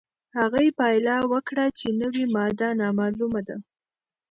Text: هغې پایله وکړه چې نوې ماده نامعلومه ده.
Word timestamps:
هغې 0.37 0.67
پایله 0.79 1.15
وکړه 1.31 1.65
چې 1.79 1.87
نوې 2.01 2.25
ماده 2.35 2.69
نامعلومه 2.81 3.41
ده. 3.47 3.57